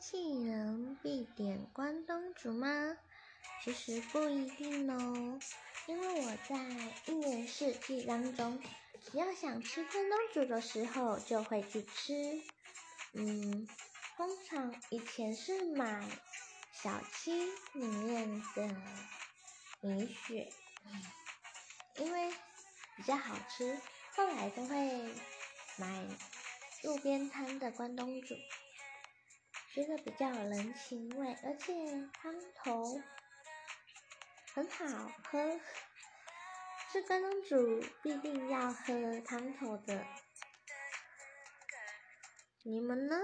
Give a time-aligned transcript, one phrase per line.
[0.00, 2.96] 气人必点关东煮吗？
[3.62, 5.38] 其实不一定哦，
[5.86, 6.56] 因为我在
[7.06, 8.58] 一年四季当中，
[9.04, 12.40] 只要想吃关东煮的时候就会去吃。
[13.12, 13.68] 嗯，
[14.16, 16.02] 通常以前是买
[16.72, 17.32] 小七
[17.74, 18.74] 里面的
[19.82, 20.50] 米雪，
[21.98, 22.30] 因为
[22.96, 23.78] 比较好吃，
[24.16, 25.14] 后来都会
[25.76, 26.06] 买
[26.84, 28.34] 路边摊的关东煮。
[29.82, 31.72] 觉得比较有人情味，而且
[32.12, 33.00] 汤头
[34.52, 35.58] 很好喝。
[36.92, 40.04] 是关东煮必定要喝汤头的，
[42.62, 43.16] 你们呢？